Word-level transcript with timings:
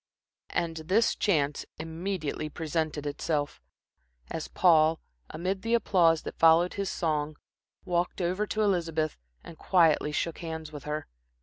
And 0.49 0.77
this 0.77 1.13
chance 1.15 1.63
immediately 1.77 2.49
presented 2.49 3.05
itself, 3.05 3.61
as 4.31 4.47
Paul, 4.47 4.99
amid 5.29 5.61
the 5.61 5.75
applause 5.75 6.23
that 6.23 6.39
followed 6.39 6.73
his 6.73 6.89
song, 6.89 7.35
walked 7.85 8.19
over 8.19 8.47
to 8.47 8.63
Elizabeth 8.63 9.19
and 9.43 9.59
quietly 9.59 10.11
shook 10.11 10.39
hands 10.39 10.71
with 10.71 10.85
her. 10.85 11.05